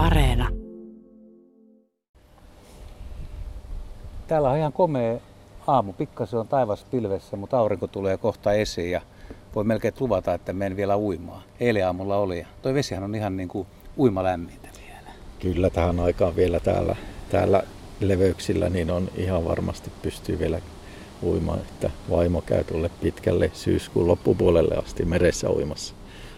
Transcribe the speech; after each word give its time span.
Areena. 0.00 0.48
Täällä 4.28 4.50
on 4.50 4.58
ihan 4.58 4.72
komea 4.72 5.18
aamu. 5.66 5.92
Pikkasen 5.92 6.40
on 6.40 6.48
taivas 6.48 6.84
pilvessä, 6.90 7.36
mutta 7.36 7.58
aurinko 7.58 7.86
tulee 7.86 8.16
kohta 8.16 8.52
esiin 8.52 8.90
ja 8.90 9.00
voi 9.54 9.64
melkein 9.64 9.94
luvata, 10.00 10.34
että 10.34 10.52
menen 10.52 10.76
vielä 10.76 10.98
uimaan. 10.98 11.42
Eilen 11.60 11.86
aamulla 11.86 12.16
oli 12.16 12.38
ja 12.38 12.46
toi 12.62 12.74
vesihän 12.74 13.04
on 13.04 13.14
ihan 13.14 13.36
niin 13.36 13.48
kuin 13.48 13.66
uimalämmintä 13.98 14.68
vielä. 14.78 15.10
Kyllä 15.38 15.70
tähän 15.70 16.00
aikaan 16.00 16.36
vielä 16.36 16.60
täällä, 16.60 16.96
täällä 17.30 17.62
leveyksillä 18.00 18.68
niin 18.68 18.90
on 18.90 19.08
ihan 19.16 19.44
varmasti 19.44 19.92
pystyy 20.02 20.38
vielä 20.38 20.60
uimaan, 21.22 21.58
että 21.58 21.90
vaimo 22.10 22.40
käy 22.40 22.64
tulle 22.64 22.90
pitkälle 23.00 23.50
syyskuun 23.54 24.06
loppupuolelle 24.06 24.76
asti 24.76 25.04
meressä 25.04 25.50
uimassa. 25.50 25.94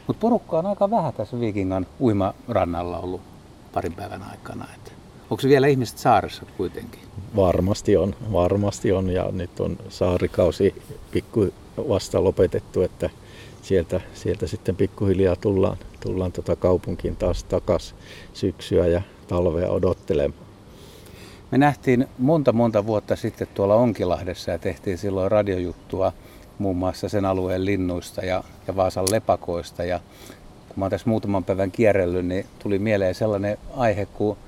Mutta 0.07 0.21
porukka 0.21 0.59
on 0.59 0.67
aika 0.67 0.91
vähän 0.91 1.13
tässä 1.13 1.41
Vikingan 1.41 1.87
uimarannalla 2.01 2.99
ollut 2.99 3.32
parin 3.75 3.93
päivän 3.93 4.23
aikana. 4.23 4.67
Että 4.75 4.91
onko 5.31 5.43
vielä 5.49 5.67
ihmiset 5.67 5.99
saaressa 5.99 6.43
kuitenkin? 6.57 7.01
Varmasti 7.37 7.97
on, 7.97 8.15
varmasti 8.33 8.93
on 8.93 9.11
ja 9.11 9.29
nyt 9.33 9.61
on 9.61 9.77
saarikausi 9.89 10.75
pikku 11.11 11.55
vasta 11.89 12.25
lopetettu, 12.25 12.83
että 12.83 13.11
sieltä, 13.63 14.01
sieltä 14.15 14.47
sitten 14.47 14.77
pikkuhiljaa 14.77 15.37
tullaan, 15.37 15.77
tullaan 16.01 16.33
tota 16.33 16.57
kaupunkiin 16.57 17.17
taas 17.17 17.45
takas 17.45 17.95
syksyä 18.33 18.87
ja 18.87 19.03
talvea 19.29 19.71
odottelemaan. 19.71 20.43
Me 21.51 21.59
nähtiin 21.59 22.07
monta 22.19 22.53
monta 22.53 22.87
vuotta 22.87 23.17
sitten 23.17 23.49
tuolla 23.55 23.75
Onkilahdessa 23.75 24.51
ja 24.51 24.59
tehtiin 24.59 24.99
silloin 24.99 25.31
radiojuttua 25.31 26.13
muun 26.59 26.77
muassa 26.77 27.09
sen 27.09 27.25
alueen 27.25 27.65
linnuista 27.65 28.25
ja, 28.25 28.45
ja 28.67 28.77
Vaasan 28.77 29.07
lepakoista. 29.11 29.85
Ja 29.85 30.01
kun 30.73 30.81
mä 30.81 30.85
oon 30.85 30.91
tässä 30.91 31.11
muutaman 31.11 31.45
päivän 31.45 31.71
kierrellyt, 31.71 32.27
niin 32.27 32.47
tuli 32.59 32.79
mieleen 32.79 33.15
sellainen 33.15 33.59
aihe 33.77 34.07
kuin 34.07 34.39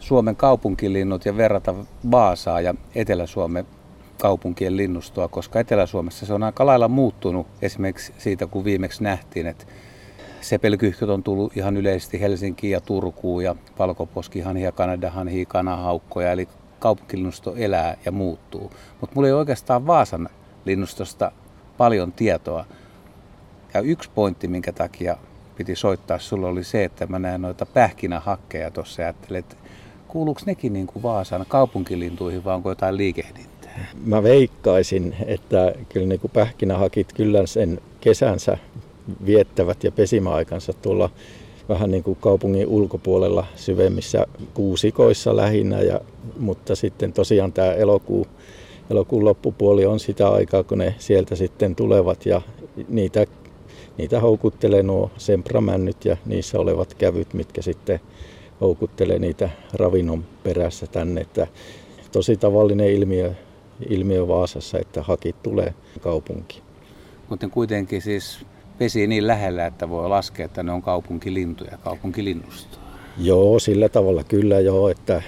Suomen 0.00 0.36
kaupunkilinnut 0.36 1.24
ja 1.24 1.36
verrata 1.36 1.74
Vaasaa 2.10 2.60
ja 2.60 2.74
Etelä-Suomen 2.94 3.66
kaupunkien 4.20 4.76
linnustoa, 4.76 5.28
koska 5.28 5.60
Etelä-Suomessa 5.60 6.26
se 6.26 6.34
on 6.34 6.42
aika 6.42 6.66
lailla 6.66 6.88
muuttunut 6.88 7.46
esimerkiksi 7.62 8.12
siitä, 8.18 8.46
kun 8.46 8.64
viimeksi 8.64 9.02
nähtiin, 9.02 9.46
että 9.46 9.64
sepelkyhkyt 10.40 11.08
on 11.08 11.22
tullut 11.22 11.56
ihan 11.56 11.76
yleisesti 11.76 12.20
Helsinkiin 12.20 12.70
ja 12.70 12.80
Turkuun 12.80 13.44
ja 13.44 13.56
valkoposkihanhia, 13.78 14.72
kanadahanhia, 14.72 15.46
kanahaukkoja, 15.46 16.32
eli 16.32 16.48
kaupunkilinnusto 16.78 17.54
elää 17.56 17.96
ja 18.04 18.12
muuttuu. 18.12 18.72
Mutta 19.00 19.14
mulla 19.14 19.28
ei 19.28 19.34
oikeastaan 19.34 19.86
Vaasan 19.86 20.28
linnustosta 20.64 21.32
paljon 21.76 22.12
tietoa. 22.12 22.64
Ja 23.74 23.80
yksi 23.80 24.10
pointti, 24.14 24.48
minkä 24.48 24.72
takia 24.72 25.16
piti 25.56 25.76
soittaa 25.76 26.18
sulle, 26.18 26.46
oli 26.46 26.64
se, 26.64 26.84
että 26.84 27.06
mä 27.06 27.18
näen 27.18 27.42
noita 27.42 27.66
pähkinähakkeja 27.66 28.70
tuossa 28.70 29.02
ja 29.02 29.06
ajattelin, 29.06 29.38
että 29.38 29.56
kuuluuko 30.08 30.40
nekin 30.46 30.72
niin 30.72 30.86
kuin 30.86 31.02
Vaasan 31.02 31.44
kaupunkilintuihin 31.48 32.44
vai 32.44 32.54
onko 32.54 32.68
jotain 32.68 32.96
liikehdintää? 32.96 33.86
Mä 34.04 34.22
veikkaisin, 34.22 35.16
että 35.26 35.74
kyllä 35.88 36.06
niin 36.06 36.20
kuin 36.20 36.30
pähkinähakit 36.30 37.12
kyllä 37.12 37.46
sen 37.46 37.80
kesänsä 38.00 38.58
viettävät 39.26 39.84
ja 39.84 39.92
pesimäaikansa 39.92 40.72
tuolla 40.72 41.10
vähän 41.68 41.90
niin 41.90 42.02
kuin 42.02 42.18
kaupungin 42.20 42.66
ulkopuolella 42.66 43.46
syvemmissä 43.56 44.26
kuusikoissa 44.54 45.36
lähinnä, 45.36 45.80
ja, 45.80 46.00
mutta 46.38 46.74
sitten 46.74 47.12
tosiaan 47.12 47.52
tämä 47.52 47.72
elokuu, 47.72 48.26
elokuun 48.90 49.24
loppupuoli 49.24 49.86
on 49.86 50.00
sitä 50.00 50.28
aikaa, 50.28 50.62
kun 50.62 50.78
ne 50.78 50.94
sieltä 50.98 51.36
sitten 51.36 51.74
tulevat 51.74 52.26
ja 52.26 52.42
niitä, 52.88 53.26
niitä 53.98 54.20
houkuttelee 54.20 54.82
nuo 54.82 55.10
sempramännyt 55.16 56.04
ja 56.04 56.16
niissä 56.26 56.58
olevat 56.58 56.94
kävyt, 56.94 57.34
mitkä 57.34 57.62
sitten 57.62 58.00
houkuttelee 58.60 59.18
niitä 59.18 59.50
ravinnon 59.74 60.24
perässä 60.42 60.86
tänne. 60.86 61.20
Että 61.20 61.46
tosi 62.12 62.36
tavallinen 62.36 62.90
ilmiö, 62.90 63.32
ilmiö 63.88 64.28
Vaasassa, 64.28 64.78
että 64.78 65.02
hakit 65.02 65.42
tulee 65.42 65.74
kaupunkiin. 66.00 66.62
Mutta 67.28 67.48
kuitenkin 67.48 68.02
siis 68.02 68.46
pesi 68.78 69.06
niin 69.06 69.26
lähellä, 69.26 69.66
että 69.66 69.88
voi 69.88 70.08
laskea, 70.08 70.46
että 70.46 70.62
ne 70.62 70.72
on 70.72 70.82
kaupunkilintuja, 70.82 71.78
kaupunkilinnustoa. 71.84 72.82
Joo, 73.18 73.58
sillä 73.58 73.88
tavalla 73.88 74.24
kyllä 74.24 74.60
joo, 74.60 74.88
että 74.88 75.22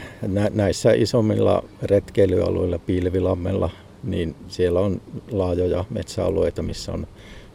näissä 0.54 0.92
isommilla 0.92 1.64
retkeilyalueilla, 1.82 2.78
Piilvilammella, 2.78 3.70
niin 4.04 4.34
siellä 4.48 4.80
on 4.80 5.00
laajoja 5.30 5.84
metsäalueita, 5.90 6.62
missä 6.62 6.92
on 6.92 7.06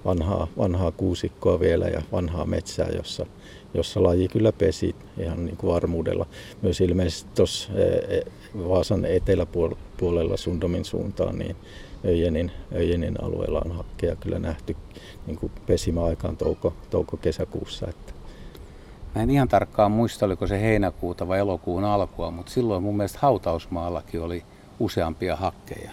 vanhaa, 0.09 0.47
vanhaa 0.57 0.91
kuusikkoa 0.91 1.59
vielä 1.59 1.87
ja 1.87 2.01
vanhaa 2.11 2.45
metsää, 2.45 2.89
jossa, 2.89 3.25
jossa 3.73 4.03
laji 4.03 4.27
kyllä 4.27 4.51
pesi 4.51 4.95
ihan 5.17 5.45
niin 5.45 5.57
kuin 5.57 5.73
varmuudella. 5.73 6.25
Myös 6.61 6.81
ilmeisesti 6.81 7.29
tuossa 7.35 7.69
e, 7.73 8.17
e, 8.17 8.21
Vaasan 8.69 9.05
eteläpuolella 9.05 10.37
Sundomin 10.37 10.85
suuntaan, 10.85 11.39
niin 11.39 11.55
Öjenin, 12.05 12.51
Öjenin 12.75 13.23
alueella 13.23 13.61
on 13.65 13.71
hakkeja 13.71 14.15
kyllä 14.15 14.39
nähty 14.39 14.75
niin 15.27 15.37
kuin 15.37 15.51
pesimäaikaan 15.65 16.37
touko, 16.37 16.73
touko-kesäkuussa. 16.89 17.87
Että. 17.89 18.13
Mä 19.15 19.21
en 19.21 19.29
ihan 19.29 19.47
tarkkaan 19.47 19.91
muista, 19.91 20.25
oliko 20.25 20.47
se 20.47 20.61
heinäkuuta 20.61 21.27
vai 21.27 21.39
elokuun 21.39 21.83
alkua, 21.83 22.31
mutta 22.31 22.51
silloin 22.51 22.83
mun 22.83 22.97
mielestä 22.97 23.19
hautausmaallakin 23.21 24.21
oli 24.21 24.43
useampia 24.79 25.35
hakkeja. 25.35 25.91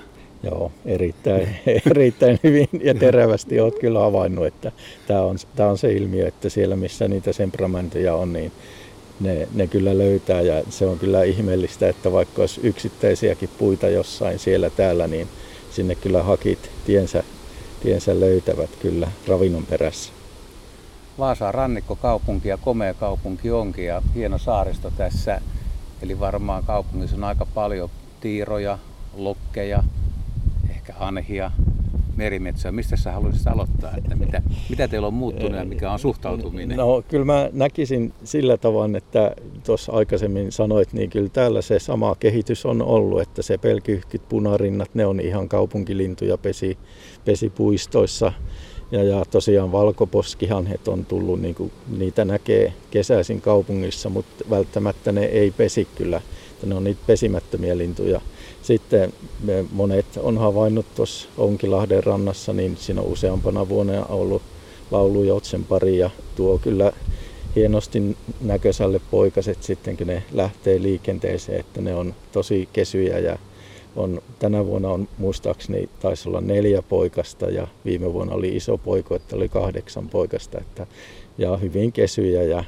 Joo, 0.51 0.73
erittäin, 0.85 1.57
erittäin 1.91 2.39
hyvin 2.43 2.69
ja 2.83 2.95
terävästi 2.95 3.61
olet 3.61 3.79
kyllä 3.79 4.01
havainnut, 4.01 4.47
että 4.47 4.73
tämä 5.07 5.23
on, 5.23 5.37
tämä 5.57 5.69
on 5.69 5.79
se 5.79 5.93
ilmiö, 5.93 6.29
että 6.29 6.49
siellä 6.49 6.77
missä 6.77 7.09
niitä 7.09 7.33
temperamenteja 7.33 8.15
on, 8.15 8.33
niin 8.33 8.53
ne, 9.21 9.49
ne 9.55 9.67
kyllä 9.67 9.99
löytää 9.99 10.41
ja 10.41 10.63
se 10.71 10.87
on 10.87 10.99
kyllä 10.99 11.23
ihmeellistä, 11.23 11.89
että 11.89 12.13
vaikka 12.13 12.43
olisi 12.43 12.61
yksittäisiäkin 12.63 13.49
puita 13.59 13.89
jossain 13.89 14.39
siellä 14.39 14.71
täällä, 14.71 15.07
niin 15.07 15.29
sinne 15.71 15.95
kyllä 15.95 16.23
hakit 16.23 16.71
tiensä, 16.87 17.23
tiensä 17.83 18.21
löytävät 18.21 18.71
kyllä 18.83 19.09
ravinnon 19.29 19.67
perässä. 19.67 20.13
Vaasa 21.19 21.49
on 21.49 21.55
rannikkokaupunki 21.55 22.49
ja 22.49 22.57
komea 22.57 22.95
kaupunki 22.95 23.51
onkin 23.51 23.87
ja 23.87 24.03
hieno 24.15 24.39
saaristo 24.39 24.91
tässä. 24.97 25.41
Eli 26.03 26.21
varmaan 26.21 26.65
kaupungissa 26.65 27.17
on 27.17 27.25
aika 27.25 27.47
paljon 27.55 27.91
tiiroja, 28.21 28.79
lokkeja, 29.17 29.83
hanhia, 30.99 31.51
merimetsoa. 32.17 32.73
Mistä 32.73 32.97
sä 32.97 33.13
haluaisit 33.13 33.47
aloittaa? 33.47 33.97
Että 33.97 34.17
mitä, 34.17 34.43
mitä 34.71 34.89
teillä 34.89 35.07
on 35.07 35.15
muuttunut 35.15 35.59
ja 35.59 35.65
mikä 35.65 35.93
on 35.93 35.99
suhtautuminen? 35.99 36.77
No 36.77 37.03
kyllä 37.09 37.25
mä 37.25 37.51
näkisin 37.53 38.13
sillä 38.25 38.57
tavalla, 38.57 38.99
että 38.99 39.35
tuossa 39.65 39.93
aikaisemmin 39.93 40.53
sanoit, 40.53 40.93
niin 40.93 41.11
kyllä 41.11 41.29
täällä 41.29 41.63
se 41.63 41.79
sama 41.79 42.15
kehitys 42.15 42.67
on 42.67 42.83
ollut, 42.83 43.21
että 43.21 43.43
se 43.43 43.59
pelkyhkyt, 43.59 44.29
punarinnat, 44.29 44.91
ne 44.95 45.07
on 45.07 45.21
ihan 45.21 45.49
kaupunkilintuja 45.49 46.39
pesi, 46.39 46.79
pesipuistoissa. 47.25 48.33
Ja, 48.91 49.05
ja 49.05 49.25
tosiaan 49.31 49.73
valkoposkihanhet 49.73 50.89
on 50.89 51.05
tullut, 51.05 51.41
niin 51.41 51.55
kuin, 51.55 51.73
niitä 51.99 52.25
näkee 52.25 52.73
kesäisin 52.91 53.41
kaupungissa, 53.41 54.09
mutta 54.09 54.45
välttämättä 54.51 55.13
ne 55.13 55.25
ei 55.25 55.51
pesi 55.51 55.89
kyllä. 55.95 56.21
Ne 56.67 56.75
on 56.75 56.85
niitä 56.85 57.01
pesimättömiä 57.07 57.79
lintuja. 57.79 58.21
Sitten 58.67 59.13
monet 59.73 60.07
on 60.17 60.39
havainnut 60.39 60.87
tuossa 60.95 61.29
Onkilahden 61.39 62.05
rannassa, 62.05 62.53
niin 62.53 62.77
siinä 62.77 63.01
on 63.01 63.07
useampana 63.07 63.69
vuonna 63.69 64.07
ollut 64.07 64.43
laulujoutsen 64.91 65.65
pari 65.65 65.99
ja 65.99 66.11
tuo 66.37 66.59
kyllä 66.59 66.93
hienosti 67.57 68.17
näköiselle 68.41 69.01
poikaset 69.11 69.63
sitten, 69.63 69.97
kun 69.97 70.07
ne 70.07 70.23
lähtee 70.33 70.83
liikenteeseen, 70.83 71.61
että 71.61 71.81
ne 71.81 71.95
on 71.95 72.15
tosi 72.33 72.69
kesyjä 72.73 73.19
ja 73.19 73.39
on, 73.97 74.23
tänä 74.39 74.67
vuonna 74.67 74.89
on 74.89 75.09
muistaakseni 75.19 75.89
taisi 76.01 76.29
olla 76.29 76.41
neljä 76.41 76.83
poikasta 76.83 77.51
ja 77.51 77.69
viime 77.85 78.13
vuonna 78.13 78.35
oli 78.35 78.57
iso 78.57 78.79
poiko, 78.79 79.15
että 79.15 79.37
oli 79.37 79.49
kahdeksan 79.49 80.09
poikasta. 80.09 80.59
Että, 80.61 80.87
ja 81.39 81.57
hyvin 81.57 81.93
kesyjä 81.93 82.43
ja 82.43 82.65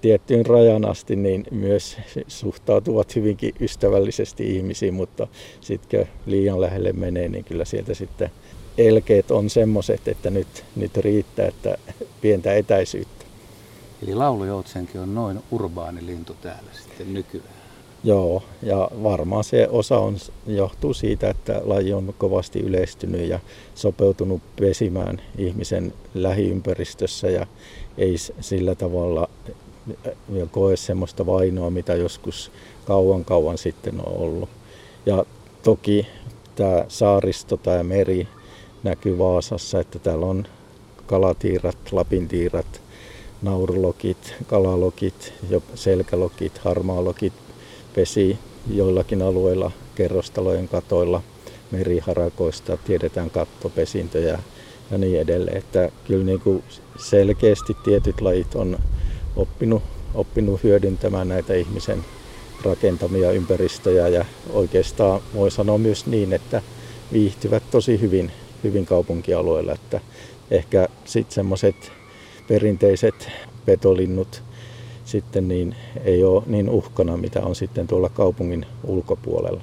tiettyyn 0.00 0.46
rajan 0.46 0.84
asti 0.84 1.16
niin 1.16 1.44
myös 1.50 1.96
suhtautuvat 2.28 3.16
hyvinkin 3.16 3.54
ystävällisesti 3.60 4.56
ihmisiin, 4.56 4.94
mutta 4.94 5.26
sitten 5.60 6.08
liian 6.26 6.60
lähelle 6.60 6.92
menee, 6.92 7.28
niin 7.28 7.44
kyllä 7.44 7.64
sieltä 7.64 7.94
sitten 7.94 8.30
elkeet 8.78 9.30
on 9.30 9.50
semmoiset, 9.50 10.08
että 10.08 10.30
nyt, 10.30 10.64
nyt 10.76 10.96
riittää, 10.96 11.46
että 11.46 11.78
pientä 12.20 12.54
etäisyyttä. 12.54 13.24
Eli 14.02 14.14
laulujoutsenkin 14.14 15.00
on 15.00 15.14
noin 15.14 15.40
urbaani 15.50 16.06
lintu 16.06 16.36
täällä 16.42 16.70
sitten 16.72 17.14
nykyään. 17.14 17.60
Joo, 18.04 18.42
ja 18.62 18.90
varmaan 19.02 19.44
se 19.44 19.68
osa 19.70 19.98
on, 19.98 20.16
johtuu 20.46 20.94
siitä, 20.94 21.30
että 21.30 21.60
laji 21.64 21.92
on 21.92 22.14
kovasti 22.18 22.60
yleistynyt 22.60 23.28
ja 23.28 23.40
sopeutunut 23.74 24.42
pesimään 24.60 25.20
ihmisen 25.38 25.92
lähiympäristössä 26.14 27.30
ja 27.30 27.46
ei 27.98 28.16
sillä 28.40 28.74
tavalla 28.74 29.28
koe 30.50 30.76
semmoista 30.76 31.26
vainoa, 31.26 31.70
mitä 31.70 31.94
joskus 31.94 32.50
kauan 32.84 33.24
kauan 33.24 33.58
sitten 33.58 34.00
on 34.06 34.12
ollut. 34.16 34.48
Ja 35.06 35.24
toki 35.62 36.06
tämä 36.54 36.84
saaristo, 36.88 37.56
tämä 37.56 37.82
meri 37.82 38.28
näkyy 38.82 39.18
Vaasassa, 39.18 39.80
että 39.80 39.98
täällä 39.98 40.26
on 40.26 40.46
kalatiirat, 41.06 41.76
lapintiirat, 41.92 42.80
naurulokit, 43.42 44.34
kalalokit, 44.46 45.32
selkälokit, 45.74 46.58
harmaalokit 46.58 47.32
pesi 47.94 48.38
joillakin 48.70 49.22
alueilla 49.22 49.70
kerrostalojen 49.94 50.68
katoilla 50.68 51.22
meriharakoista, 51.70 52.76
tiedetään 52.76 53.30
kattopesintöjä 53.30 54.38
ja 54.90 54.98
niin 54.98 55.20
edelleen. 55.20 55.56
Että 55.56 55.90
kyllä 56.06 56.24
niin 56.24 56.40
kuin 56.40 56.64
selkeästi 56.98 57.76
tietyt 57.84 58.20
lajit 58.20 58.54
on 58.54 58.78
oppinut, 59.40 59.82
oppinut 60.14 60.62
hyödyntämään 60.62 61.28
näitä 61.28 61.54
ihmisen 61.54 62.04
rakentamia 62.64 63.32
ympäristöjä 63.32 64.08
ja 64.08 64.24
oikeastaan 64.52 65.20
voi 65.34 65.50
sanoa 65.50 65.78
myös 65.78 66.06
niin, 66.06 66.32
että 66.32 66.62
viihtyvät 67.12 67.62
tosi 67.70 68.00
hyvin, 68.00 68.32
hyvin 68.64 68.86
kaupunkialueella, 68.86 69.72
että 69.72 70.00
ehkä 70.50 70.88
sitten 71.04 71.34
semmoiset 71.34 71.92
perinteiset 72.48 73.28
petolinnut 73.64 74.42
sitten 75.04 75.48
niin 75.48 75.76
ei 76.04 76.24
ole 76.24 76.42
niin 76.46 76.70
uhkana, 76.70 77.16
mitä 77.16 77.40
on 77.42 77.56
sitten 77.56 77.86
tuolla 77.86 78.08
kaupungin 78.08 78.66
ulkopuolella. 78.84 79.60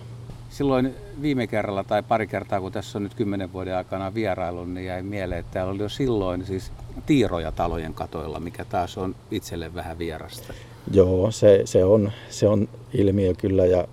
Silloin 0.50 0.96
viime 1.22 1.48
kerralla 1.48 1.84
tai 1.84 2.04
pari 2.04 2.28
kertaa, 2.28 2.62
kun 2.62 2.72
tässä 2.72 2.98
on 2.98 3.04
nyt 3.04 3.14
kymmenen 3.14 3.54
vuoden 3.54 3.76
aikana 3.76 4.14
vierailu, 4.14 4.66
niin 4.66 4.86
jäi 4.86 5.04
mieleen, 5.04 5.40
että 5.40 5.54
täällä 5.54 5.72
oli 5.72 5.82
jo 5.82 5.90
silloin 5.90 6.46
siis 6.46 6.72
tiiroja 7.06 7.52
talojen 7.52 7.94
katoilla, 7.94 8.40
mikä 8.40 8.66
taas 8.66 8.98
on 8.98 9.16
itselle 9.32 9.74
vähän 9.74 9.98
vierasta. 9.98 10.54
Joo, 10.92 11.32
se, 11.32 11.62
se, 11.66 11.84
on, 11.84 12.12
se 12.30 12.48
on 12.48 12.70
ilmiö 12.94 13.34
kyllä 13.34 13.66
ja 13.66 13.88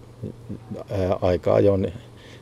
ää, 0.91 1.19
aika 1.23 1.55
ajoin 1.55 1.93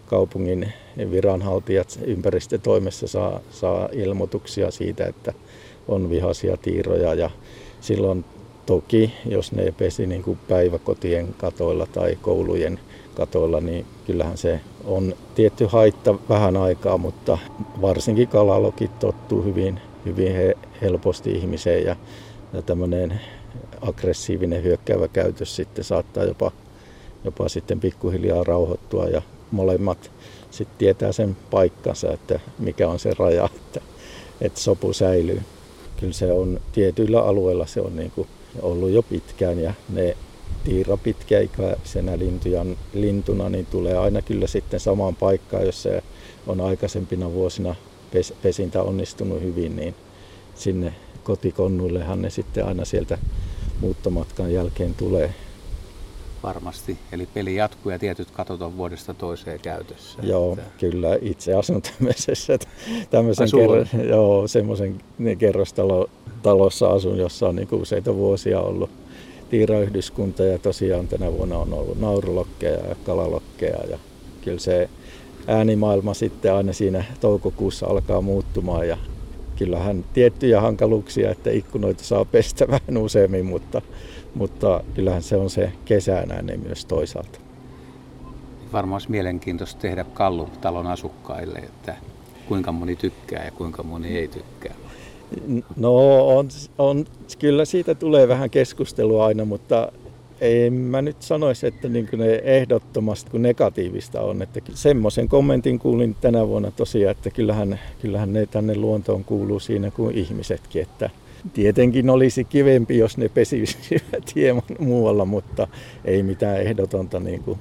kaupungin 0.06 0.73
viranhaltijat 1.11 1.99
ympäristötoimessa 2.05 3.06
saa, 3.06 3.40
saa 3.50 3.88
ilmoituksia 3.93 4.70
siitä, 4.70 5.06
että 5.06 5.32
on 5.88 6.11
vihaisia 6.11 6.56
tiiroja 6.56 7.14
ja 7.14 7.31
silloin 7.81 8.25
toki, 8.67 9.14
jos 9.26 9.52
ne 9.52 9.73
pesi 9.78 10.06
niin 10.06 10.23
kuin 10.23 10.38
päiväkotien 10.49 11.35
katoilla 11.38 11.87
tai 11.87 12.19
koulujen 12.23 12.81
katoilla, 13.14 13.61
niin 13.61 13.87
kyllähän 14.06 14.37
se 14.37 14.61
on 14.85 15.14
tietty 15.35 15.67
haitta 15.67 16.14
vähän 16.29 16.56
aikaa, 16.56 16.99
mutta 16.99 17.38
varsinkin 17.81 18.29
kalalokit 18.29 18.99
tottuu 18.99 19.43
hyvin, 19.43 19.81
hyvin 20.05 20.32
helposti 20.82 21.32
ihmiseen 21.32 21.85
ja, 21.85 21.97
ja 22.53 22.62
tämmöinen 22.62 23.20
aggressiivinen 23.81 24.62
hyökkäävä 24.62 25.09
käytös 25.09 25.56
sitten 25.56 25.85
saattaa 25.85 26.25
jopa, 26.25 26.50
jopa 27.25 27.49
sitten 27.49 27.81
pikkuhiljaa 27.81 28.44
rauhoittua 28.44 29.05
ja 29.05 29.23
molemmat 29.50 30.11
sitten 30.50 30.79
tietää 30.79 31.12
sen 31.12 31.37
paikkansa, 31.50 32.12
että 32.12 32.41
mikä 32.59 32.88
on 32.88 32.99
se 32.99 33.14
raja, 33.19 33.49
että, 33.56 33.81
että 34.41 34.61
sopu 34.61 34.93
säilyy. 34.93 35.43
Kyllä 36.00 36.12
se 36.12 36.32
on 36.32 36.61
tietyillä 36.73 37.23
alueilla 37.23 37.67
se 37.67 37.81
on 37.81 37.97
niin 37.97 38.11
kuin 38.11 38.29
ollut 38.62 38.91
jo 38.91 39.03
pitkään 39.03 39.59
ja 39.59 39.75
ne 39.88 40.17
tiira 40.64 40.96
pitkäikäisenä 40.96 42.12
lintuna 42.94 43.49
niin 43.49 43.66
tulee 43.66 43.99
aina 43.99 44.22
kyllä 44.22 44.46
sitten 44.46 44.81
samaan 44.81 45.16
paikkaan, 45.16 45.66
jos 45.66 45.82
se 45.82 46.02
on 46.46 46.60
aikaisempina 46.60 47.32
vuosina 47.32 47.75
pes, 48.10 48.34
pesintä 48.43 48.82
onnistunut 48.82 49.40
hyvin, 49.40 49.76
niin 49.76 49.94
sinne 50.54 50.94
kotikonnuillehan 51.25 52.22
ne 52.22 52.31
sitten 52.31 52.66
aina 52.66 52.84
sieltä 52.84 53.19
muuttomatkan 53.81 54.52
jälkeen 54.52 54.94
tulee. 54.94 55.34
Varmasti. 56.43 56.99
Eli 57.12 57.28
peli 57.34 57.54
jatkuu 57.54 57.93
ja 57.93 57.99
tietyt 57.99 58.31
katot 58.31 58.62
on 58.62 58.76
vuodesta 58.76 59.14
toiseen 59.14 59.60
käytössä. 59.60 60.19
Joo, 60.22 60.52
että... 60.52 60.64
kyllä. 60.78 61.19
Itse 61.20 61.54
asun 61.54 61.82
tämmöisessä, 61.82 62.58
tämmöisen 63.10 63.49
kerro, 63.50 64.04
joo, 64.08 64.49
semmoisen 64.49 64.99
kerrostalossa 65.38 66.88
asun, 66.88 67.19
jossa 67.19 67.49
on 67.49 67.56
niin 67.56 67.69
useita 67.72 68.14
vuosia 68.14 68.60
ollut 68.60 68.90
tiirayhdyskunta 69.52 70.44
ja 70.44 70.58
tosiaan 70.58 71.08
tänä 71.08 71.32
vuonna 71.32 71.58
on 71.58 71.72
ollut 71.72 72.00
naurulokkeja 72.00 72.88
ja 72.88 72.94
kalalokkeja 73.06 73.78
ja 73.90 73.99
kyllä 74.44 74.58
se 74.58 74.88
äänimaailma 75.46 76.14
sitten 76.14 76.54
aina 76.54 76.72
siinä 76.72 77.04
toukokuussa 77.20 77.87
alkaa 77.87 78.20
muuttumaan 78.20 78.88
ja 78.88 78.96
kyllähän 79.56 80.04
tiettyjä 80.12 80.60
hankaluuksia, 80.60 81.31
että 81.31 81.50
ikkunoita 81.50 82.04
saa 82.04 82.25
pestä 82.25 82.69
vähän 82.75 82.96
useammin, 82.96 83.46
mutta, 83.46 83.82
mutta 84.34 84.84
kyllähän 84.94 85.22
se 85.22 85.37
on 85.37 85.50
se 85.50 85.72
kesänäinen 85.84 86.60
myös 86.60 86.84
toisaalta. 86.84 87.38
Varmaan 88.72 88.94
olisi 88.94 89.10
mielenkiintoista 89.10 89.81
tehdä 89.81 90.04
kallu 90.04 90.49
talon 90.60 90.87
asukkaille, 90.87 91.58
että 91.58 91.96
kuinka 92.49 92.72
moni 92.72 92.96
tykkää 92.96 93.44
ja 93.44 93.50
kuinka 93.50 93.82
moni 93.82 94.19
ei 94.19 94.28
tykkää. 94.28 94.75
No 95.76 95.96
on, 96.37 96.49
on, 96.79 97.05
kyllä 97.38 97.64
siitä 97.64 97.94
tulee 97.94 98.29
vähän 98.29 98.50
keskustelua 98.50 99.26
aina, 99.26 99.44
mutta 99.44 99.93
en 100.43 100.73
mä 100.73 101.02
nyt 101.02 101.23
sanoisi, 101.23 101.67
että 101.67 101.88
niin 101.88 102.08
ne 102.12 102.34
ehdottomasti 102.44 103.31
kuin 103.31 103.43
negatiivista 103.43 104.20
on. 104.20 104.43
Että 104.43 104.61
semmoisen 104.75 105.29
kommentin 105.29 105.79
kuulin 105.79 106.17
tänä 106.20 106.49
vuonna 106.49 106.70
tosiaan, 106.70 107.11
että 107.11 107.31
kyllähän, 107.31 107.81
kyllähän 108.02 108.32
ne 108.32 108.46
tänne 108.46 108.76
luontoon 108.76 109.25
kuuluu 109.25 109.61
siinä 109.61 109.90
kuin 109.90 110.17
ihmisetkin. 110.19 110.82
Että 110.82 111.11
tietenkin 111.52 112.11
olisi 112.11 112.44
kivempi, 112.44 112.99
jos 112.99 113.19
ne 113.19 113.28
pesisivät 113.28 114.35
hieman 114.35 114.62
muualla, 114.78 115.25
mutta 115.25 115.69
ei 116.05 116.23
mitään 116.23 116.61
ehdotonta 116.61 117.20
niin 117.20 117.43
kuin, 117.43 117.58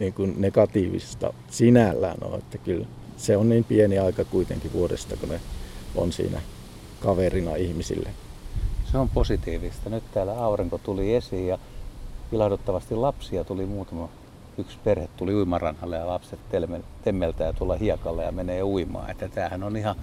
niin 0.00 0.12
kuin 0.12 0.34
negatiivista 0.38 1.32
sinällään 1.50 2.18
ole. 2.22 2.38
Että 2.38 2.58
kyllä 2.58 2.86
se 3.16 3.36
on 3.36 3.48
niin 3.48 3.64
pieni 3.64 3.98
aika 3.98 4.24
kuitenkin 4.24 4.72
vuodesta, 4.72 5.16
kun 5.16 5.28
ne 5.28 5.40
on 5.96 6.12
siinä 6.12 6.40
kaverina 7.00 7.56
ihmisille. 7.56 8.10
Se 8.92 8.98
on 8.98 9.08
positiivista. 9.08 9.90
Nyt 9.90 10.04
täällä 10.14 10.44
aurinko 10.44 10.78
tuli 10.78 11.14
esiin 11.14 11.46
ja 11.46 11.58
ilahduttavasti 12.32 12.94
lapsia 12.94 13.44
tuli 13.44 13.66
muutama. 13.66 14.08
Yksi 14.58 14.78
perhe 14.84 15.08
tuli 15.16 15.34
uimaranhalle 15.34 15.96
ja 15.96 16.06
lapset 16.06 16.38
temmeltää 17.04 17.52
tulla 17.52 17.76
hiekalle 17.76 18.24
ja 18.24 18.32
menee 18.32 18.62
uimaan. 18.62 19.10
Että 19.10 19.28
tämähän 19.28 19.62
on 19.62 19.76
ihan 19.76 19.96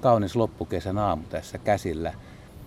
kaunis 0.00 0.36
loppukesän 0.36 0.98
aamu 0.98 1.22
tässä 1.30 1.58
käsillä. 1.58 2.12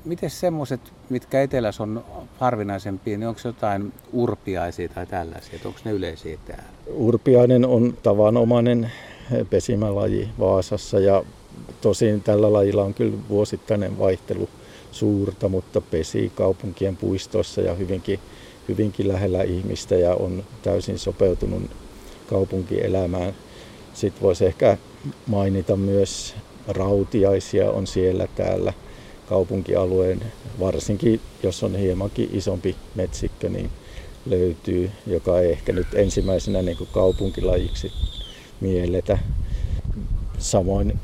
Miten 0.05 0.29
semmoiset, 0.29 0.81
mitkä 1.09 1.41
etelässä 1.41 1.83
on 1.83 2.05
harvinaisempia, 2.39 3.17
niin 3.17 3.27
onko 3.27 3.41
jotain 3.43 3.93
urpiaisia 4.13 4.89
tai 4.89 5.05
tällaisia? 5.05 5.59
Onko 5.65 5.79
ne 5.85 5.91
yleisiä 5.91 6.37
täällä? 6.45 6.63
Urpiainen 6.87 7.65
on 7.65 7.97
tavanomainen 8.03 8.91
pesimälaji 9.49 10.29
Vaasassa 10.39 10.99
ja 10.99 11.23
tosin 11.81 12.21
tällä 12.21 12.53
lajilla 12.53 12.83
on 12.83 12.93
kyllä 12.93 13.17
vuosittainen 13.29 13.99
vaihtelu 13.99 14.49
suurta, 14.91 15.49
mutta 15.49 15.81
pesi 15.81 16.31
kaupunkien 16.35 16.97
puistoissa 16.97 17.61
ja 17.61 17.73
hyvinkin, 17.73 18.19
hyvinkin 18.67 19.07
lähellä 19.07 19.43
ihmistä 19.43 19.95
ja 19.95 20.15
on 20.15 20.43
täysin 20.61 20.99
sopeutunut 20.99 21.61
kaupunkielämään. 22.29 23.33
Sitten 23.93 24.23
voisi 24.23 24.45
ehkä 24.45 24.77
mainita 25.27 25.75
myös 25.75 26.35
rautiaisia 26.67 27.71
on 27.71 27.87
siellä 27.87 28.27
täällä 28.35 28.73
kaupunkialueen, 29.29 30.21
varsinkin 30.59 31.21
jos 31.43 31.63
on 31.63 31.75
hiemankin 31.75 32.29
isompi 32.33 32.75
metsikkö, 32.95 33.49
niin 33.49 33.69
löytyy, 34.25 34.91
joka 35.07 35.39
ei 35.39 35.51
ehkä 35.51 35.73
nyt 35.73 35.87
ensimmäisenä 35.93 36.61
niin 36.61 36.77
kuin 36.77 36.89
kaupunkilajiksi 36.93 37.91
mielletä. 38.61 39.17
Samoin 40.37 40.99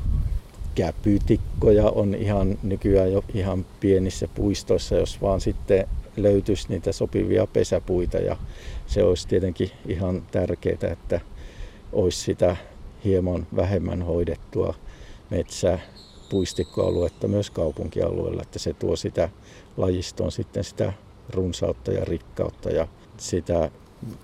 käpytikkoja 0.74 1.90
on 1.90 2.14
ihan 2.14 2.58
nykyään 2.62 3.12
jo 3.12 3.24
ihan 3.34 3.66
pienissä 3.80 4.28
puistoissa, 4.34 4.94
jos 4.94 5.22
vaan 5.22 5.40
sitten 5.40 5.88
löytyisi 6.16 6.68
niitä 6.68 6.92
sopivia 6.92 7.46
pesäpuita 7.46 8.18
ja 8.18 8.36
se 8.86 9.02
olisi 9.02 9.28
tietenkin 9.28 9.70
ihan 9.88 10.22
tärkeää, 10.30 10.92
että 10.92 11.20
olisi 11.92 12.20
sitä 12.20 12.56
hieman 13.04 13.46
vähemmän 13.56 14.02
hoidettua 14.02 14.74
metsää 15.30 15.78
puistikkoaluetta 16.30 17.28
myös 17.28 17.50
kaupunkialueella, 17.50 18.42
että 18.42 18.58
se 18.58 18.72
tuo 18.72 18.96
sitä 18.96 19.28
lajistoon 19.76 20.32
sitten 20.32 20.64
sitä 20.64 20.92
runsautta 21.30 21.92
ja 21.92 22.04
rikkautta 22.04 22.70
ja 22.70 22.88
sitä, 23.16 23.70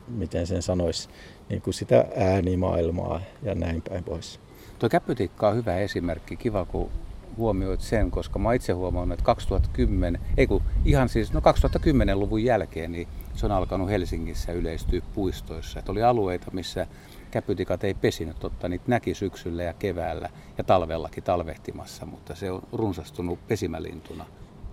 miten 0.09 0.47
sen 0.47 0.63
sanoisi, 0.63 1.09
niin 1.49 1.63
kuin 1.63 1.75
sitä 1.75 2.05
äänimaailmaa 2.17 3.21
ja 3.43 3.55
näin 3.55 3.83
päin 3.83 4.05
pois. 4.05 4.41
Tuo 4.81 4.89
käppytikka 4.89 5.49
on 5.49 5.57
hyvä 5.57 5.77
esimerkki. 5.77 6.37
Kiva, 6.37 6.65
kun 6.65 6.91
huomioit 7.37 7.81
sen, 7.81 8.11
koska 8.11 8.39
mä 8.39 8.55
itse 8.55 8.73
huomannut, 8.73 9.13
että 9.13 9.25
2010, 9.25 10.21
ei 10.37 10.47
kun 10.47 10.63
ihan 10.85 11.09
siis, 11.09 11.33
no 11.33 11.41
2010-luvun 11.41 12.45
jälkeen, 12.45 12.93
niin 12.93 13.09
se 13.35 13.47
on 13.47 13.53
alkanut 13.53 13.91
Helsingissä 13.91 14.53
yleistyä 14.53 15.01
puistoissa. 15.15 15.79
Että 15.79 15.93
oli 15.93 16.03
alueita, 16.03 16.51
missä 16.53 16.87
käpytikat 17.31 17.85
ei 17.85 17.95
pesinyt, 17.95 18.39
totta 18.39 18.69
niitä 18.69 18.85
näki 18.87 19.15
syksyllä 19.15 19.63
ja 19.63 19.73
keväällä 19.73 20.31
ja 20.59 20.65
talvellakin 20.65 21.23
talvehtimassa, 21.23 22.07
mutta 22.07 22.35
se 22.35 22.51
on 22.51 22.63
runsastunut 22.73 23.47
pesimälintuna. 23.49 24.27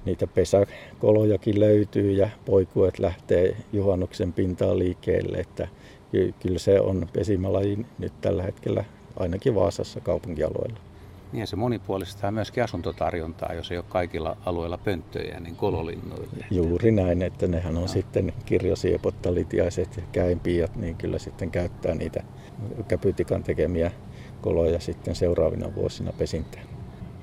Niitä 0.05 0.27
pesäkolojakin 0.27 1.59
löytyy 1.59 2.11
ja 2.11 2.29
poikuet 2.45 2.99
lähtee 2.99 3.57
juhannuksen 3.73 4.33
pintaan 4.33 4.79
liikkeelle, 4.79 5.37
että 5.37 5.67
kyllä 6.39 6.59
se 6.59 6.81
on 6.81 7.07
pesimälaji 7.13 7.85
nyt 7.99 8.13
tällä 8.21 8.43
hetkellä 8.43 8.83
ainakin 9.19 9.55
Vaasassa 9.55 9.99
kaupunkialueella. 9.99 10.79
Niin 11.31 11.39
ja 11.39 11.47
se 11.47 11.55
monipuolistaa 11.55 12.31
myöskin 12.31 12.63
asuntotarjontaa, 12.63 13.53
jos 13.53 13.71
ei 13.71 13.77
ole 13.77 13.85
kaikilla 13.89 14.37
alueilla 14.45 14.77
pönttöjä, 14.77 15.39
niin 15.39 15.55
kololinnoille. 15.55 16.45
Juuri 16.51 16.91
näin, 16.91 17.21
että 17.21 17.47
nehän 17.47 17.75
on 17.75 17.81
no. 17.81 17.87
sitten 17.87 18.33
kirjosiepot, 18.45 19.21
talitiaiset 19.21 19.97
ja 19.97 20.03
käimpiät, 20.11 20.75
niin 20.75 20.95
kyllä 20.95 21.19
sitten 21.19 21.51
käyttää 21.51 21.95
niitä 21.95 22.23
käpytikan 22.87 23.43
tekemiä 23.43 23.91
koloja 24.41 24.79
sitten 24.79 25.15
seuraavina 25.15 25.75
vuosina 25.75 26.11
pesintään. 26.17 26.65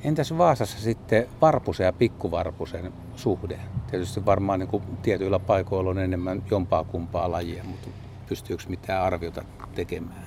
Entäs 0.04 0.38
Vaasassa 0.38 0.80
sitten 0.80 1.26
varpusen 1.40 1.84
ja 1.84 1.92
pikkuvarpusen 1.92 2.92
suhde? 3.16 3.58
Tietysti 3.90 4.26
varmaan 4.26 4.58
niin 4.58 4.68
kuin 4.68 4.82
tietyillä 5.02 5.38
paikoilla 5.38 5.90
on 5.90 5.98
enemmän 5.98 6.42
jompaa 6.50 6.84
kumpaa 6.84 7.30
lajia, 7.30 7.64
mutta 7.64 7.88
pystyykö 8.28 8.64
mitään 8.68 9.02
arviota 9.02 9.44
tekemään? 9.74 10.24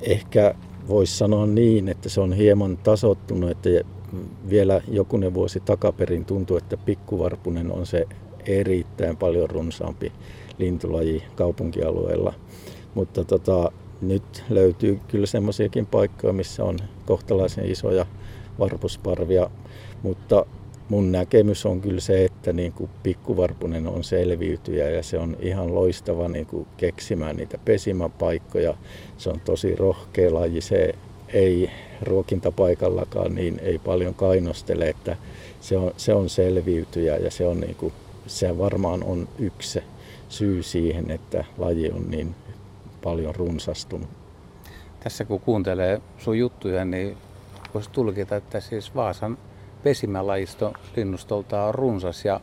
Ehkä 0.00 0.54
voisi 0.88 1.18
sanoa 1.18 1.46
niin, 1.46 1.88
että 1.88 2.08
se 2.08 2.20
on 2.20 2.32
hieman 2.32 2.76
tasottunut, 2.76 3.50
että 3.50 3.68
vielä 4.50 4.80
jokunen 4.88 5.34
vuosi 5.34 5.60
takaperin 5.60 6.24
tuntuu, 6.24 6.56
että 6.56 6.76
pikkuvarpunen 6.76 7.72
on 7.72 7.86
se 7.86 8.06
erittäin 8.46 9.16
paljon 9.16 9.50
runsaampi 9.50 10.12
lintulaji 10.58 11.22
kaupunkialueella. 11.34 12.34
Mutta 12.94 13.24
tota, 13.24 13.72
nyt 14.00 14.44
löytyy 14.50 15.00
kyllä 15.08 15.26
semmoisiakin 15.26 15.86
paikkoja, 15.86 16.32
missä 16.32 16.64
on 16.64 16.78
kohtalaisen 17.06 17.70
isoja 17.70 18.06
varpusparvia, 18.58 19.50
mutta 20.02 20.46
mun 20.90 21.12
näkemys 21.12 21.66
on 21.66 21.80
kyllä 21.80 22.00
se, 22.00 22.24
että 22.24 22.52
niin 22.52 22.72
kuin 22.72 22.90
pikkuvarpunen 23.02 23.86
on 23.86 24.04
selviytyjä 24.04 24.90
ja 24.90 25.02
se 25.02 25.18
on 25.18 25.36
ihan 25.40 25.74
loistava 25.74 26.28
niin 26.28 26.46
kuin 26.46 26.66
keksimään 26.76 27.36
niitä 27.36 27.58
pesimäpaikkoja. 27.64 28.74
Se 29.18 29.30
on 29.30 29.40
tosi 29.40 29.76
rohkea 29.76 30.34
laji, 30.34 30.60
se 30.60 30.94
ei 31.28 31.70
ruokintapaikallakaan 32.02 33.34
niin 33.34 33.58
ei 33.58 33.78
paljon 33.78 34.14
kainostele, 34.14 34.88
että 34.88 35.16
se 35.60 35.76
on, 35.76 35.92
se 35.96 36.14
on 36.14 36.28
selviytyjä 36.28 37.16
ja 37.16 37.30
se, 37.30 37.46
on 37.46 37.60
niin 37.60 37.74
kuin, 37.74 37.92
se 38.26 38.58
varmaan 38.58 39.04
on 39.04 39.28
yksi 39.38 39.82
syy 40.28 40.62
siihen, 40.62 41.10
että 41.10 41.44
laji 41.58 41.90
on 41.90 42.10
niin 42.10 42.34
paljon 43.02 43.34
runsastunut. 43.34 44.08
Tässä 45.04 45.24
kun 45.24 45.40
kuuntelee 45.40 46.00
sun 46.18 46.38
juttuja, 46.38 46.84
niin 46.84 47.16
voisi 47.74 47.90
tulkita, 47.90 48.36
että 48.36 48.60
siis 48.60 48.94
Vaasan 48.94 49.38
pesimälajisto 49.82 50.72
linnustolta 50.96 51.64
on 51.64 51.74
runsas 51.74 52.24
ja 52.24 52.40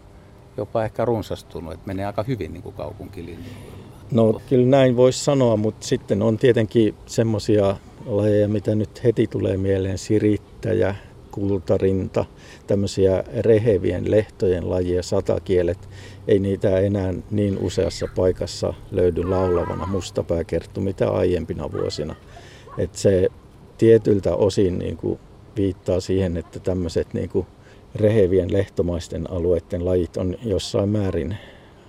jopa 0.57 0.83
ehkä 0.83 1.05
runsastunut, 1.05 1.73
että 1.73 1.87
menee 1.87 2.05
aika 2.05 2.23
hyvin 2.23 2.53
niin 2.53 2.63
kuin 2.63 2.75
kaupunkilinnuilla. 2.75 3.77
No 4.11 4.41
kyllä 4.49 4.67
näin 4.67 4.97
voisi 4.97 5.23
sanoa, 5.23 5.57
mutta 5.57 5.87
sitten 5.87 6.21
on 6.21 6.37
tietenkin 6.37 6.95
semmoisia 7.05 7.75
lajeja, 8.05 8.47
mitä 8.47 8.75
nyt 8.75 9.03
heti 9.03 9.27
tulee 9.27 9.57
mieleen, 9.57 9.97
sirittäjä, 9.97 10.95
kultarinta, 11.31 12.25
tämmöisiä 12.67 13.23
rehevien 13.39 14.11
lehtojen 14.11 14.69
lajia, 14.69 15.03
satakielet. 15.03 15.89
Ei 16.27 16.39
niitä 16.39 16.79
enää 16.79 17.13
niin 17.31 17.57
useassa 17.57 18.07
paikassa 18.15 18.73
löydy 18.91 19.23
laulavana 19.23 19.85
mustapääkerttu 19.85 20.81
mitä 20.81 21.09
aiempina 21.09 21.71
vuosina. 21.71 22.15
Et 22.77 22.95
se 22.95 23.27
tietyltä 23.77 24.35
osin 24.35 24.79
niin 24.79 24.97
kuin 24.97 25.19
viittaa 25.57 25.99
siihen, 25.99 26.37
että 26.37 26.59
tämmöiset 26.59 27.13
niin 27.13 27.29
kuin 27.29 27.47
rehevien 27.95 28.53
lehtomaisten 28.53 29.31
alueiden 29.31 29.85
lajit 29.85 30.17
on 30.17 30.35
jossain 30.43 30.89
määrin 30.89 31.37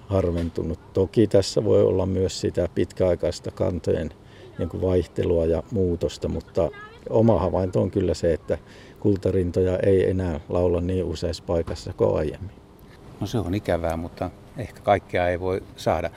harventunut. 0.07 0.93
Toki 0.93 1.27
tässä 1.27 1.65
voi 1.65 1.83
olla 1.83 2.07
myös 2.07 2.41
sitä 2.41 2.69
pitkäaikaista 2.75 3.51
kantojen 3.51 4.11
niin 4.59 4.69
kuin 4.69 4.81
vaihtelua 4.81 5.47
ja 5.47 5.63
muutosta, 5.71 6.29
mutta 6.29 6.71
oma 7.11 7.39
havainto 7.39 7.83
on 7.83 7.91
kyllä 7.91 8.15
se, 8.15 8.33
että 8.33 8.59
kultarintoja 9.01 9.79
ei 9.79 10.11
enää 10.11 10.41
laula 10.49 10.81
niin 10.81 11.05
useassa 11.05 11.45
paikassa 11.47 11.93
kuin 11.93 12.17
aiemmin. 12.17 12.51
No 13.21 13.27
se 13.27 13.39
on 13.39 13.55
ikävää, 13.55 13.97
mutta 13.97 14.31
ehkä 14.57 14.81
kaikkea 14.81 15.29
ei 15.29 15.41
voi 15.41 15.63
saada. 15.77 16.11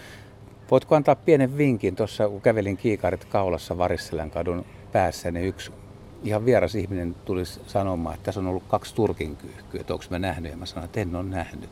Voitko 0.72 0.96
antaa 0.96 1.16
pienen 1.16 1.58
vinkin? 1.58 1.96
Tuossa 1.96 2.30
kun 2.30 2.42
kävelin 2.42 2.78
kiikarit 2.78 3.26
kaulassa 3.26 3.78
Varisselän 3.78 4.32
kadun 4.32 4.66
päässä, 4.92 5.32
niin 5.32 5.46
yksi 5.46 5.72
ihan 6.24 6.46
vieras 6.46 6.76
ihminen 6.76 7.16
tulisi 7.26 7.60
sanomaan, 7.68 8.16
että 8.16 8.26
tässä 8.26 8.42
on 8.42 8.48
ollut 8.48 8.64
kaksi 8.68 8.96
turkin 8.96 9.36
kyyhkyä, 9.36 9.82
että 9.82 9.94
onko 9.94 10.06
mä 10.10 10.20
nähnyt, 10.20 10.52
ja 10.52 10.58
mä 10.58 10.66
sanoin, 10.66 10.86
että 10.86 11.00
en 11.00 11.16
ole 11.16 11.24
nähnyt. 11.24 11.70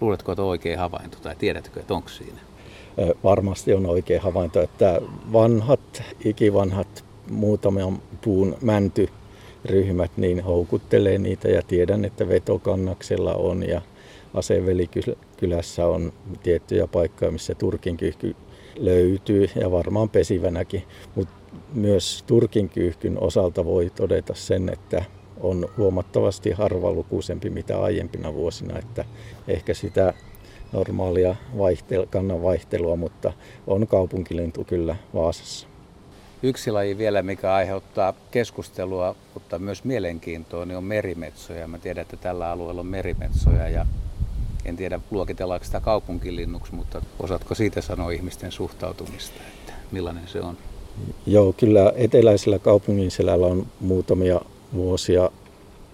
Luuletko, 0.00 0.32
että 0.32 0.42
on 0.42 0.48
oikea 0.48 0.80
havainto, 0.80 1.18
tai 1.22 1.36
tiedätkö, 1.36 1.80
että 1.80 1.94
onko 1.94 2.08
siinä? 2.08 2.38
Varmasti 3.24 3.74
on 3.74 3.86
oikea 3.86 4.20
havainto, 4.20 4.62
että 4.62 5.00
vanhat, 5.32 6.02
ikivanhat 6.24 7.04
muutaman 7.30 8.02
puun 8.24 8.56
mäntyryhmät 8.60 10.10
niin 10.16 10.44
houkuttelee 10.44 11.18
niitä 11.18 11.48
ja 11.48 11.62
tiedän, 11.62 12.04
että 12.04 12.28
vetokannaksella 12.28 13.34
on 13.34 13.68
ja 13.68 13.82
Asevelikylässä 14.34 15.86
on 15.86 16.12
tiettyjä 16.42 16.86
paikkoja, 16.86 17.30
missä 17.30 17.54
turkin 17.54 17.96
kyyhky 17.96 18.36
löytyy 18.76 19.50
ja 19.60 19.70
varmaan 19.70 20.08
pesivänäkin, 20.08 20.82
mutta 21.14 21.34
myös 21.74 22.24
Turkin 22.26 22.68
kyyhkyn 22.68 23.22
osalta 23.22 23.64
voi 23.64 23.90
todeta 23.90 24.34
sen, 24.34 24.68
että 24.68 25.04
on 25.40 25.68
huomattavasti 25.76 26.50
harvalukuisempi 26.50 27.50
mitä 27.50 27.82
aiempina 27.82 28.34
vuosina, 28.34 28.78
että 28.78 29.04
ehkä 29.48 29.74
sitä 29.74 30.14
normaalia 30.72 31.36
vaihtel, 31.58 32.06
kannan 32.10 32.42
vaihtelua, 32.42 32.96
mutta 32.96 33.32
on 33.66 33.86
kaupunkilintu 33.86 34.64
kyllä 34.64 34.96
Vaasassa. 35.14 35.66
Yksi 36.42 36.70
laji 36.70 36.98
vielä, 36.98 37.22
mikä 37.22 37.54
aiheuttaa 37.54 38.14
keskustelua, 38.30 39.16
mutta 39.34 39.58
myös 39.58 39.84
mielenkiintoa, 39.84 40.64
niin 40.64 40.76
on 40.76 40.84
merimetsoja. 40.84 41.68
Mä 41.68 41.78
tiedän, 41.78 42.02
että 42.02 42.16
tällä 42.16 42.50
alueella 42.50 42.80
on 42.80 42.86
merimetsoja 42.86 43.68
ja 43.68 43.86
en 44.64 44.76
tiedä 44.76 45.00
luokitellaanko 45.10 45.64
sitä 45.64 45.80
kaupunkilinnuksi, 45.80 46.74
mutta 46.74 47.02
osaatko 47.18 47.54
siitä 47.54 47.80
sanoa 47.80 48.10
ihmisten 48.10 48.52
suhtautumista, 48.52 49.40
että 49.58 49.72
millainen 49.92 50.28
se 50.28 50.40
on? 50.40 50.56
Joo, 51.26 51.52
kyllä 51.52 51.92
eteläisellä 51.96 52.58
kaupungin 52.58 53.10
selällä 53.10 53.46
on 53.46 53.66
muutamia 53.80 54.40
vuosia 54.74 55.30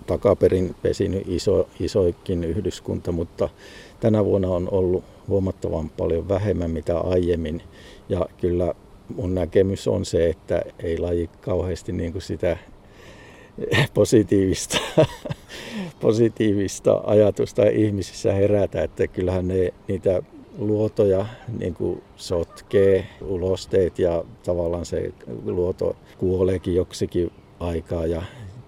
takaperin 0.07 0.75
pesinyt 0.83 1.29
iso, 1.29 1.69
isoikin 1.81 2.45
yhdyskunta, 2.45 3.13
mutta 3.13 3.49
tänä 4.01 4.25
vuonna 4.25 4.49
on 4.49 4.69
ollut 4.71 5.05
huomattavan 5.29 5.91
paljon 5.91 6.29
vähemmän 6.29 6.71
mitä 6.71 6.99
aiemmin. 6.99 7.63
Ja 8.09 8.27
kyllä 8.41 8.75
mun 9.17 9.35
näkemys 9.35 9.89
on 9.89 10.05
se, 10.05 10.29
että 10.29 10.63
ei 10.79 10.99
laji 10.99 11.31
kauheasti 11.41 11.93
niin 11.93 12.13
kuin 12.13 12.23
sitä 12.23 12.57
positiivista, 13.95 14.79
positiivista 16.01 17.01
ajatusta 17.05 17.63
ihmisissä 17.63 18.33
herätä, 18.33 18.83
että 18.83 19.07
kyllähän 19.07 19.49
ne, 19.49 19.75
niitä 19.89 20.23
luotoja 20.61 21.27
niin 21.59 21.75
kuin 21.75 22.03
sotkee 22.17 23.07
ulosteet 23.21 23.99
ja 23.99 24.25
tavallaan 24.45 24.85
se 24.85 25.13
luoto 25.45 25.97
kuoleekin 26.19 26.75
joksikin 26.75 27.31
aikaa 27.61 28.07
ja 28.07 28.23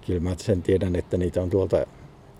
kyllä 0.06 0.20
mä 0.20 0.34
sen 0.37 0.62
tiedän, 0.62 0.96
että 0.96 1.16
niitä 1.16 1.42
on 1.42 1.50
tuolta 1.50 1.87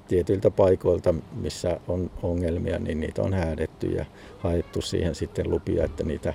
tietyiltä 0.09 0.51
paikoilta, 0.51 1.15
missä 1.33 1.81
on 1.89 2.11
ongelmia, 2.23 2.79
niin 2.79 3.01
niitä 3.01 3.23
on 3.23 3.33
häädetty 3.33 3.87
ja 3.87 4.05
haettu 4.39 4.83
siihen 4.83 5.15
sitten 5.15 5.51
lupia, 5.51 5.85
että 5.85 6.05
niitä, 6.05 6.35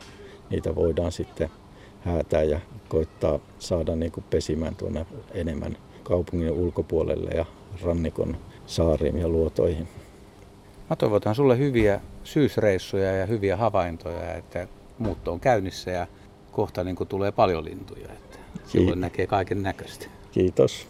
niitä 0.50 0.75
voidaan 0.75 1.12
sitten 1.12 1.50
häätää 2.01 2.43
ja 2.43 2.59
koittaa 2.88 3.39
saada 3.59 3.95
niin 3.95 4.12
kuin 4.12 4.24
pesimään 4.29 4.75
tuonne 4.75 5.05
enemmän 5.33 5.77
kaupungin 6.03 6.51
ulkopuolelle 6.51 7.29
ja 7.29 7.45
rannikon 7.83 8.38
saariin 8.65 9.17
ja 9.17 9.29
luotoihin. 9.29 9.88
Mä 10.89 10.95
toivotan 10.95 11.36
sulle 11.36 11.57
hyviä 11.57 12.01
syysreissuja 12.27 13.12
ja 13.12 13.25
hyviä 13.25 13.57
havaintoja, 13.57 14.34
että 14.34 14.67
muutto 14.98 15.31
on 15.31 15.39
käynnissä 15.39 15.91
ja 15.91 16.07
kohta 16.51 16.84
niin 16.84 16.96
tulee 17.10 17.31
paljon 17.31 17.65
lintuja. 17.65 18.07
Että 18.13 18.39
silloin 18.65 19.01
näkee 19.01 19.27
kaiken 19.27 19.63
näköistä. 19.63 20.05
Kiitos. 20.31 20.88